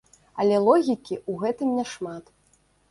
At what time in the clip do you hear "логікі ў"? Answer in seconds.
0.69-1.31